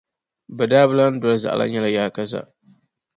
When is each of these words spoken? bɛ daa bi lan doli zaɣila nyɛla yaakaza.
bɛ 0.55 0.63
daa 0.71 0.87
bi 0.89 0.93
lan 0.97 1.13
doli 1.21 1.37
zaɣila 1.43 1.65
nyɛla 1.67 1.89
yaakaza. 1.95 2.41